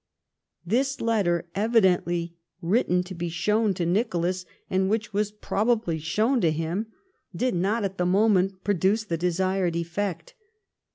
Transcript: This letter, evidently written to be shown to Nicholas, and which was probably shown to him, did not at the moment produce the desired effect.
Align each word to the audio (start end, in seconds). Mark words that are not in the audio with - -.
This 0.65 0.99
letter, 0.99 1.45
evidently 1.53 2.33
written 2.59 3.03
to 3.03 3.13
be 3.13 3.29
shown 3.29 3.75
to 3.75 3.85
Nicholas, 3.85 4.45
and 4.67 4.89
which 4.89 5.13
was 5.13 5.31
probably 5.31 5.99
shown 5.99 6.41
to 6.41 6.49
him, 6.49 6.87
did 7.35 7.53
not 7.53 7.83
at 7.83 7.99
the 7.99 8.05
moment 8.07 8.63
produce 8.63 9.03
the 9.03 9.15
desired 9.15 9.75
effect. 9.75 10.33